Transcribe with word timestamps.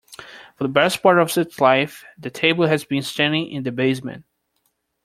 For 0.57 0.63
the 0.63 0.67
best 0.67 1.03
part 1.03 1.19
of 1.19 1.37
its 1.37 1.61
life, 1.61 2.05
the 2.17 2.31
table 2.31 2.65
has 2.65 2.83
been 2.83 3.03
standing 3.03 3.47
in 3.51 3.61
the 3.61 3.71
basement. 3.71 4.25